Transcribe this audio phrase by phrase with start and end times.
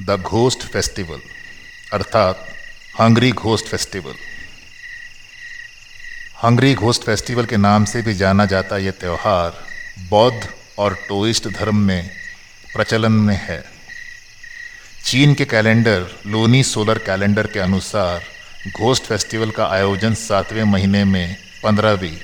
[0.00, 1.20] The ghost festival,
[1.92, 2.46] अर्थात
[3.00, 4.14] hungry ghost festival.
[6.44, 9.62] Hungry ghost festival के नाम से भी जाना जाता यह त्यौहार
[10.08, 12.10] बौद्ध और टोइस्ट धर्म में
[12.74, 13.64] प्रचलन में है।
[15.04, 18.24] चीन के कैलेंडर, लोनी सोलर कैलेंडर के अनुसार
[18.76, 22.16] घोस्ट फेस्टिवल का आयोजन सातवें महीने में पंद्रहवीं,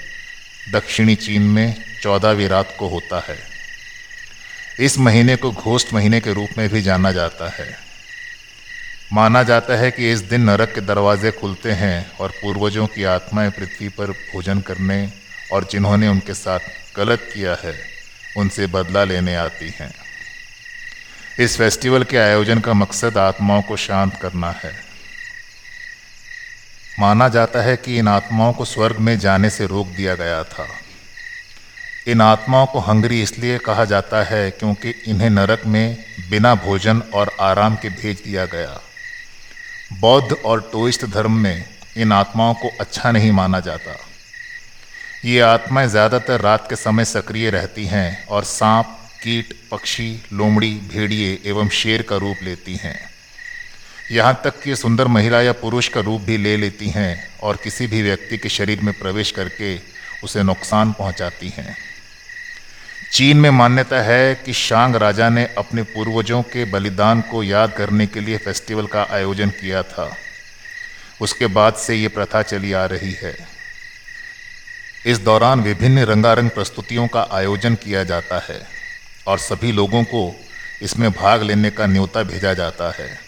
[0.73, 3.50] दक्षिणी चीन में चौदहवीं रात को होता है।
[4.79, 7.77] इस महीने को घोष्ट महीने के रूप में भी जाना जाता है।
[9.13, 13.51] माना जाता है कि इस दिन नरक के दरवाजे खुलते हैं और पूर्वजों की आत्माएँ
[13.51, 15.13] पृथ्वी पर भोजन करने
[15.53, 16.59] और जिन्होंने उनके साथ
[16.97, 17.81] गलत किया है,
[18.37, 19.95] उनसे बदला लेने आती हैं।
[21.41, 24.91] इस फेस्टिवल के आयोजन का मकसद आत्माओं को शांत करना है।
[26.99, 30.67] माना जाता है कि इन आत्माओं को स्वर्ग में जाने से रोक दिया गया था।
[32.09, 35.97] इन आत्माओं को हंगरी इसलिए कहा जाता है क्योंकि इन्हें नरक में
[36.31, 38.81] बिना भोजन और आराम के भेज दिया गया।
[40.01, 41.65] बौद्ध और टोइस्ट धर्म में
[41.97, 43.97] इन आत्माओं को अच्छा नहीं माना जाता।
[45.25, 51.39] ये आत्माएँ ज़्यादातर रात के समय सक्रिय रहती हैं और सांप, कीट, पक्षी, लोमड़ी, भेड़िए
[51.47, 52.99] एवं शेर का रूप लेती हैं।
[54.13, 57.87] यहाँ तक कि सुंदर महिला या पुरुष का रूप भी ले लेती हैं और किसी
[57.87, 59.79] भी व्यक्ति के शरीर में प्रवेश करके
[60.25, 61.77] उसे नुकसान पहुँचाती हैं।
[63.13, 68.07] चीन में मान्यता है कि शांग राजा ने अपने पूर्वजों के बलिदान को याद करने
[68.07, 70.17] के लिए फेस्टिवल का आयोजन किया था।
[71.21, 73.37] उसके बाद से ये प्रथा चली आ रही है।
[75.07, 78.67] इस दौरान विभिन्न रंगारंग प्रस्तुतियों का आयोजन किया जाता है
[79.27, 80.41] और सभी लोगों को
[80.83, 83.19] इसमें भाग लेने का न्योता भेजा जाता है।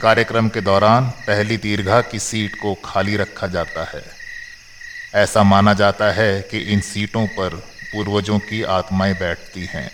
[0.00, 4.02] कार्यक्रम के दौरान पहली दीर्घा की सीट को खाली रखा जाता है।
[5.14, 9.90] ऐसा माना जाता है कि इन सीटों पर पूर्वजों की आत्माएँ बैठती हैं।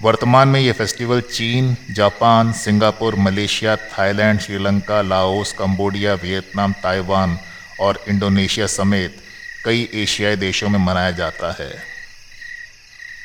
[0.00, 7.38] वर्तमान में ये festival China, Japan, Singapore, Malaysia, Thailand, Sri Lanka, Laos, Cambodia, Vietnam, Taiwan
[7.80, 9.20] और इंडोनेशिया समेत
[9.64, 11.82] कई एशियाई देशों में मनाया जाता है।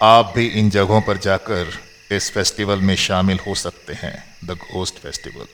[0.04, 1.80] आप भी इन जगहों पर जाकर
[2.12, 5.46] इस फेस्टिवल में शामिल हो सकते हैं, द घोस्ट फेस्टिवल।